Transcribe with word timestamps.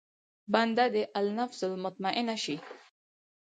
بنده 0.53 0.85
دې 0.93 1.03
النفس 1.19 1.59
المطمئنه 1.69 2.35
شي. 2.43 2.57